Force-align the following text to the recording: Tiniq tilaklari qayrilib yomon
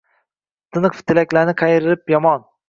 Tiniq 0.77 0.97
tilaklari 1.11 1.55
qayrilib 1.61 2.11
yomon 2.17 2.43